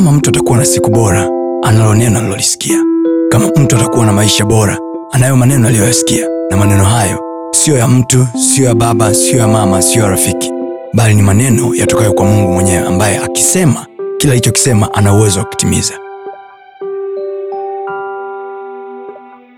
kama 0.00 0.12
mtu 0.12 0.30
atakuwa 0.30 0.58
na 0.58 0.64
siku 0.64 0.90
bora 0.90 1.28
analo 1.62 1.94
neno 1.94 2.18
alilolisikia 2.18 2.84
kama 3.30 3.46
mtu 3.56 3.76
atakuwa 3.76 4.06
na 4.06 4.12
maisha 4.12 4.44
bora 4.44 4.78
anayo 5.12 5.36
maneno 5.36 5.68
aliyoyasikia 5.68 6.26
na 6.50 6.56
maneno 6.56 6.84
hayo 6.84 7.18
siyo 7.52 7.78
ya 7.78 7.88
mtu 7.88 8.26
siyo 8.54 8.68
ya 8.68 8.74
baba 8.74 9.14
siyo 9.14 9.38
ya 9.38 9.48
mama 9.48 9.82
siyo 9.82 10.04
ya 10.04 10.10
rafiki 10.10 10.52
bali 10.94 11.14
ni 11.14 11.22
maneno 11.22 11.74
yatokayo 11.74 12.12
kwa 12.12 12.24
mungu 12.24 12.52
mwenyewe 12.52 12.86
ambaye 12.86 13.18
akisema 13.18 13.86
kila 14.18 14.32
alichokisema 14.32 14.94
ana 14.94 15.14
uwezo 15.14 15.38
wa 15.38 15.44
kutimiza 15.44 15.94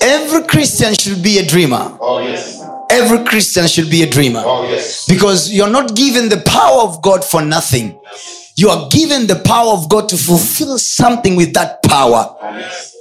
Every 0.00 0.42
Christian 0.46 0.94
should 0.94 1.22
be 1.22 1.38
a 1.38 1.42
dreamer. 1.42 1.90
Oh, 2.00 2.20
yes. 2.20 2.60
Every 2.90 3.18
Christian 3.24 3.68
should 3.68 3.90
be 3.90 4.02
a 4.02 4.06
dreamer. 4.06 4.42
Oh, 4.46 4.64
yes. 4.70 5.06
Because 5.08 5.50
you're 5.52 5.72
not 5.72 5.94
given 5.94 6.28
the 6.28 6.36
power 6.36 6.82
of 6.82 7.00
God 7.02 7.24
for 7.24 7.42
nothing. 7.42 7.94
You 8.56 8.70
are 8.70 8.86
given 8.88 9.26
the 9.26 9.34
power 9.34 9.72
of 9.72 9.88
God 9.88 10.08
to 10.08 10.16
fulfill 10.16 10.78
something 10.78 11.36
with 11.36 11.52
that 11.54 11.82
power. 11.82 12.36
Yes. 12.58 12.92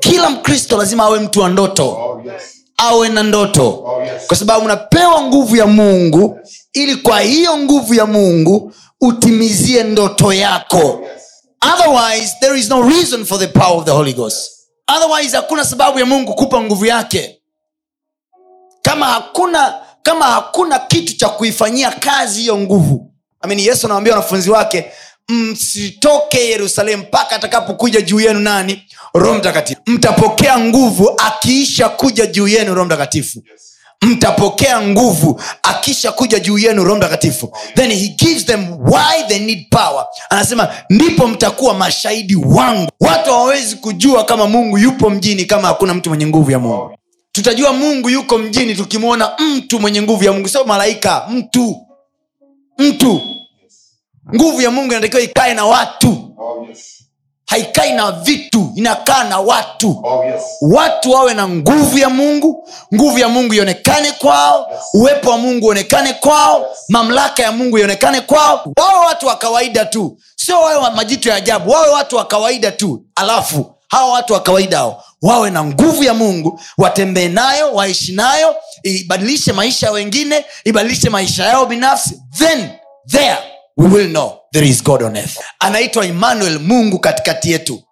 Kila 0.00 0.30
Mkristo 0.30 0.76
lazima 0.78 1.04
awe 1.04 1.20
mtu 1.20 1.40
wa 1.40 1.48
ndoto, 1.48 1.88
Oh, 1.88 2.22
yes. 2.24 2.42
awe 2.76 3.08
na 3.08 3.22
ndoto, 3.22 3.68
Oh, 3.86 4.02
yes. 4.02 4.26
kwa 4.26 4.36
sababu 4.36 4.64
unapewa 4.64 5.22
nguvu 5.22 5.56
ya 5.56 5.66
Mungu 5.66 6.38
ili 6.72 6.96
kwa 6.96 7.20
hiyo 7.20 7.58
nguvu 7.58 7.94
ya 7.94 8.06
Mungu 8.06 8.72
utimizie 9.00 9.82
ndoto 9.82 10.32
yako. 10.32 11.00
Otherwise, 11.74 12.36
there 12.40 12.58
is 12.60 12.68
no 12.68 12.82
reason 12.88 13.24
for 13.24 13.38
the 13.38 13.46
power 13.48 13.76
of 13.78 13.84
the 13.84 13.90
Holy 13.90 14.12
Ghost. 14.12 14.50
Otherwise, 14.96 15.36
hakuna 15.36 15.64
sababu 15.64 15.98
ya 15.98 16.06
Mungu 16.06 16.34
kupa 16.34 16.62
nguvu 16.62 16.86
yake 16.86 17.42
kama 18.82 19.06
hakuna 19.06 19.74
kama 20.02 20.24
hakuna 20.24 20.78
kitu 20.78 21.16
cha 21.16 21.28
kuifanyia 21.28 21.90
kazi 21.90 22.40
hiyo 22.40 22.58
nguvu 22.58 23.07
I 23.44 23.48
mean, 23.48 23.60
yesu 23.60 23.86
anawambia 23.86 24.12
wanafunzi 24.14 24.50
wake 24.50 24.84
msitoke 25.28 26.38
yerusalemu 26.48 27.02
mpaka 27.02 27.36
atakapokuja 27.36 28.00
juu 28.00 28.20
yenu 28.20 28.40
nani? 28.40 28.82
Roho 29.14 29.34
mtakatifu. 29.34 29.80
Mtapokea 29.86 30.58
nguvu 30.58 31.10
akiisha 31.26 31.88
kuja 31.88 32.26
juu 32.26 32.48
yenu 32.48 32.74
roho 32.74 32.86
mtakatifu. 32.86 33.42
Mtapokea 34.02 34.80
nguvu 34.82 35.40
akisha 35.62 36.12
kuja 36.12 36.38
juu 36.38 36.58
yenu 36.58 36.84
roho 36.84 36.96
mtakatifu. 36.96 37.56
Then 37.74 37.90
he 37.90 38.08
gives 38.08 38.46
them 38.46 38.66
why 38.80 39.22
they 39.28 39.38
need 39.38 39.66
power. 39.70 40.06
Anasema 40.30 40.68
ndipo 40.90 41.26
mtakuwa 41.28 41.74
mashahidi 41.74 42.36
wangu. 42.36 42.90
Watu 43.00 43.30
hawawezi 43.30 43.76
kujua 43.76 44.24
kama 44.24 44.46
mungu 44.46 44.78
yupo 44.78 45.10
mjini 45.10 45.44
kama 45.44 45.68
hakuna 45.68 45.94
mtu 45.94 46.08
mwenye 46.08 46.26
nguvu 46.26 46.50
ya 46.50 46.58
mungu. 46.58 46.90
Tutajua 47.32 47.72
mungu 47.72 48.10
yuko 48.10 48.38
mjini 48.38 48.74
tukimwona 48.74 49.30
mtu 49.38 49.80
mwenye 49.80 50.02
nguvu 50.02 50.24
ya 50.24 50.32
mungu. 50.32 50.48
Sio 50.48 50.64
malaika 50.64 51.26
mtu 51.30 51.76
mtu. 52.78 53.20
Nguvu 54.34 54.60
ya 54.62 54.70
mungu 54.70 54.92
inatakiwa 54.92 55.22
ikae 55.22 55.54
na 55.54 55.66
watu. 55.66 56.34
Oh, 56.38 56.66
yes. 56.68 56.94
haikai 57.46 57.92
na 57.92 58.12
vitu 58.12 58.72
inakaa 58.76 59.24
na 59.24 59.40
watu. 59.40 60.00
Oh, 60.04 60.24
yes. 60.24 60.42
watu 60.60 61.10
wawe 61.10 61.34
na 61.34 61.48
nguvu 61.48 61.98
ya 61.98 62.10
mungu 62.10 62.68
nguvu 62.94 63.18
ya 63.18 63.28
mungu 63.28 63.54
ionekane 63.54 64.12
kwao 64.12 64.70
uwepo 64.94 65.30
wa 65.30 65.38
mungu 65.38 65.66
uonekane 65.66 66.12
kwao 66.12 66.66
mamlaka 66.88 67.42
ya 67.42 67.52
mungu 67.52 67.78
ionekane 67.78 68.20
kwao. 68.20 68.72
Wawe 68.76 69.06
watu 69.06 69.26
wa 69.26 69.36
kawaida 69.36 69.84
tu. 69.84 70.16
Sio 70.36 70.60
wawe 70.60 70.76
wa 70.76 70.90
majitu 70.90 71.28
ya 71.28 71.34
ajabu 71.34 71.70
wawe 71.70 71.88
watu 71.88 72.16
wa 72.16 72.24
kawaida 72.24 72.70
tu. 72.72 73.02
Alafu 73.14 73.72
hawa 73.88 74.12
watu 74.12 74.32
wa 74.32 74.40
kawaida 74.40 74.78
hao 74.78 75.04
wawe 75.22 75.50
na 75.50 75.64
nguvu 75.64 76.04
ya 76.04 76.14
mungu 76.14 76.60
watembee 76.78 77.28
nayo 77.28 77.72
waishi 77.74 78.12
nayo 78.12 78.56
ibadilishe 78.82 79.52
maisha 79.52 79.86
ya 79.86 79.92
wengine 79.92 80.44
ibadilishe 80.64 81.10
maisha 81.10 81.44
yao 81.44 81.66
binafsi. 81.66 82.22
Then 82.38 82.70
there 83.10 83.38
we 83.76 83.88
will 83.88 84.08
know 84.10 84.38
there 84.52 84.68
is 84.68 84.82
god 84.84 85.02
on 85.02 85.16
earth. 85.16 85.38
Anaitwa 85.58 86.06
emmanuel 86.06 86.58
mungu 86.58 86.98
katikati 86.98 87.50
yetu. 87.52 87.82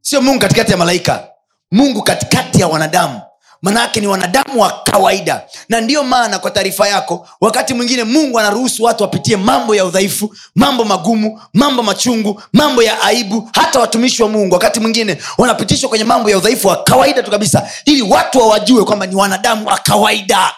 Sio 0.00 0.20
mungu 0.22 0.38
katikati 0.40 0.70
ya 0.70 0.76
malaika 0.76 1.28
mungu 1.72 2.02
katikati 2.02 2.60
ya 2.60 2.68
wanadamu 2.68 3.20
manaake 3.62 4.00
ni 4.00 4.06
wanadamu 4.06 4.60
wa 4.60 4.70
kawaida. 4.84 5.42
Na 5.68 5.80
ndiyo 5.80 6.02
maana 6.04 6.38
kwa 6.38 6.50
taarifa 6.50 6.88
yako 6.88 7.28
wakati 7.40 7.74
mwingine 7.74 8.04
mungu 8.04 8.38
anaruhusu 8.38 8.84
watu 8.84 9.02
wapitie 9.02 9.36
mambo 9.36 9.74
ya 9.74 9.84
udhaifu 9.84 10.34
mambo 10.54 10.84
magumu 10.84 11.40
mambo 11.54 11.82
machungu 11.82 12.42
mambo 12.52 12.82
ya 12.82 13.02
aibu 13.02 13.50
hata 13.54 13.80
watumishi 13.80 14.22
wa 14.22 14.28
mungu. 14.28 14.54
Wakati 14.54 14.80
mwingine 14.80 15.18
wanapitishwa 15.38 15.88
kwenye 15.88 16.04
mambo 16.04 16.30
ya 16.30 16.38
udhaifu 16.38 16.68
wa 16.68 16.76
kawaida 16.82 17.22
tu 17.22 17.30
kabisa 17.30 17.68
ili 17.84 18.02
watu 18.02 18.38
wawajue 18.38 18.84
kwamba 18.84 19.06
ni 19.06 19.14
wanadamu 19.14 19.66
wa 19.68 19.78
kawaida. 19.78 20.54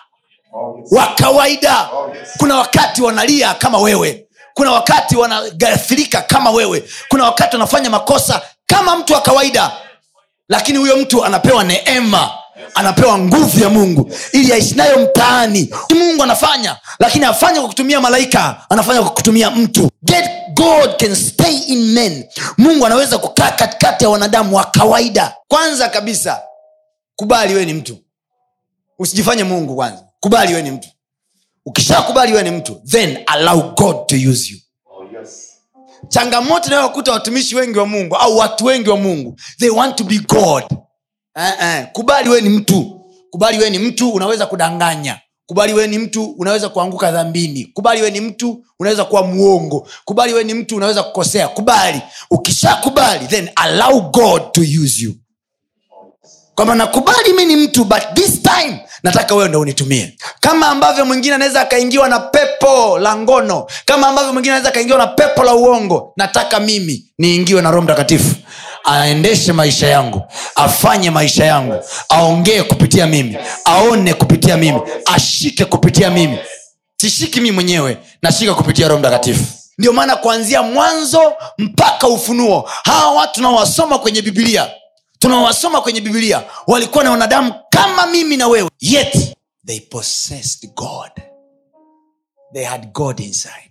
Wa 0.90 1.06
kawaida. 1.06 1.88
Kuna 2.38 2.56
wakati 2.56 3.02
wanalia 3.02 3.54
kama 3.54 3.78
wewe. 3.78 4.26
Kuna 4.54 4.72
wakati 4.72 5.16
wanagafirika 5.16 6.22
kama 6.22 6.50
wewe. 6.50 6.84
Kuna 7.08 7.24
wakati 7.24 7.56
wanafanya 7.56 7.90
makosa 7.90 8.42
kama 8.66 8.96
mtu 8.96 9.12
wa 9.12 9.20
kawaida. 9.20 9.72
Lakini 10.48 10.78
huyo 10.78 10.96
mtu 10.96 11.24
anapewa 11.24 11.64
neema 11.64 12.30
anapewa 12.74 13.18
nguvu 13.18 13.60
ya 13.62 13.68
mungu 13.70 14.12
ili 14.32 14.52
aishi 14.52 14.74
nayo 14.74 14.98
mtaani. 14.98 15.74
Mungu 15.94 16.22
anafanya 16.22 16.76
lakini 16.98 17.24
afanye 17.24 17.58
kwa 17.60 17.68
kutumia 17.68 18.00
malaika 18.00 18.66
anafanya 18.70 19.02
kwa 19.02 19.10
kutumia 19.10 19.50
mtu. 19.50 19.90
Get 20.02 20.24
god 20.54 20.96
can 20.96 21.14
stay 21.16 21.56
in 21.56 21.92
men. 21.92 22.24
Mungu 22.58 22.86
anaweza 22.86 23.18
kukaa 23.18 23.50
katikati 23.50 24.04
ya 24.04 24.10
wanadamu 24.10 24.56
wa 24.56 24.64
kawaida. 24.64 25.34
Kwanza 25.48 25.88
kabisa 25.88 26.40
kubali 27.16 27.54
wewe 27.54 27.66
ni 27.66 27.72
mtu. 27.74 27.98
Usijifanye 28.98 29.44
mungu 29.44 29.76
kwanza. 29.76 30.04
Kubali 30.20 30.48
wewe 30.52 30.62
ni 30.62 30.70
mtu. 30.70 30.88
Ukishakubali 31.66 32.32
wewe 32.32 32.44
ni 32.44 32.50
mtu 32.56 32.80
then 32.86 33.18
allow 33.26 33.74
god 33.74 34.06
to 34.06 34.16
use 34.30 34.52
you. 34.52 34.58
Oh, 34.86 35.18
yes. 35.20 35.46
changamoto 36.08 36.66
inayowakuta 36.66 37.12
watumishi 37.12 37.56
wengi 37.56 37.78
wa 37.78 37.86
mungu 37.86 38.16
au 38.16 38.36
watu 38.38 38.64
wengi 38.64 38.90
wa 38.90 38.96
mungu 38.96 39.36
they 39.58 39.68
want 39.70 39.96
to 39.96 40.04
be 40.04 40.18
god 40.18 40.64
eh, 41.36 41.52
eh. 41.62 41.86
kubali 41.92 42.28
we 42.30 42.40
ni 42.40 42.48
mtu. 42.48 43.00
Kubali 43.30 43.58
wewe 43.58 43.70
ni 43.70 43.78
mtu 43.78 44.10
unaweza 44.10 44.46
kudanganya. 44.46 45.20
Kubali 45.46 45.72
wewe 45.74 45.88
ni 45.88 45.98
mtu 45.98 46.24
unaweza 46.38 46.68
kuanguka 46.68 47.10
dhambini. 47.12 47.64
Kubali 47.64 48.00
wewe 48.00 48.10
ni 48.10 48.20
mtu 48.20 48.64
unaweza 48.78 49.04
kuwa 49.04 49.22
muongo 49.26 49.88
kubali 50.04 50.32
wewe 50.32 50.44
ni 50.44 50.54
mtu 50.54 50.76
unaweza 50.76 51.02
kukosea. 51.02 51.48
Kubali. 51.48 52.02
Ukishakubali 52.30 53.26
then 53.26 53.50
allow 53.56 54.00
god 54.00 54.52
to 54.52 54.60
use 54.60 55.04
you. 55.04 55.14
Kwamba 56.54 56.74
nakubali 56.74 57.32
mi 57.32 57.44
ni 57.44 57.56
mtu 57.56 57.84
but 57.84 58.02
this 58.14 58.42
time 58.42 58.80
nataka 59.02 59.34
wewe 59.34 59.48
ndo 59.48 59.60
unitumie. 59.60 60.16
Kama 60.40 60.68
ambavyo 60.68 61.04
mwingine 61.06 61.34
anaweza 61.34 61.60
akaingiwa 61.60 62.08
na 62.08 62.18
pepo 62.20 62.98
la 62.98 63.16
ngono. 63.16 63.66
Kama 63.84 64.08
ambavyo 64.08 64.32
mwingine 64.32 64.52
anaweza 64.54 64.68
akaingiwa 64.68 64.98
na 64.98 65.06
pepo 65.06 65.44
la 65.44 65.54
uongo. 65.54 66.12
Nataka 66.16 66.60
mimi 66.60 67.12
niingiwe 67.18 67.62
na 67.62 67.70
roho 67.70 67.82
mtakatifu 67.82 68.34
aendeshe 68.90 69.52
maisha 69.52 69.86
yangu 69.86 70.22
afanye 70.54 71.10
maisha 71.10 71.44
yangu 71.44 71.84
aongee 72.08 72.62
kupitia 72.62 73.06
mimi 73.06 73.36
aone 73.64 74.14
kupitia 74.14 74.56
mimi 74.56 74.80
ashike 75.04 75.64
kupitia 75.64 76.10
mimi. 76.10 76.38
Sishiki 76.96 77.40
mii 77.40 77.50
mwenyewe 77.50 77.98
nashika 78.22 78.54
kupitia 78.54 78.88
roho 78.88 79.00
mtakatifu. 79.00 79.44
Ndio 79.78 79.92
maana 79.92 80.16
kuanzia 80.16 80.62
mwanzo 80.62 81.32
mpaka 81.58 82.08
ufunuo 82.08 82.70
hawa 82.84 83.12
watu 83.14 83.32
tunaowasoma 83.34 83.98
kwenye 83.98 84.22
bibilia 84.22 84.70
tunawasoma 85.18 85.80
kwenye 85.80 86.00
bibilia 86.00 86.42
walikuwa 86.66 87.04
na 87.04 87.10
wanadamu 87.10 87.54
kama 87.70 88.06
mimi 88.06 88.36
na 88.36 88.48
wewe 88.48 88.70
yet 88.80 89.34
they 89.66 89.80
possessed 89.80 90.70
god. 90.74 91.10
They 92.52 92.64
had 92.64 92.86
god 92.92 93.20
inside 93.20 93.70